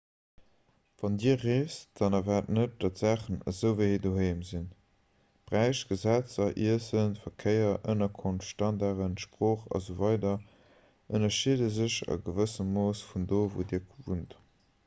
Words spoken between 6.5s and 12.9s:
iessen verkéier ënnerkonft standarden sprooch asw ënnerscheede sech a gewëssem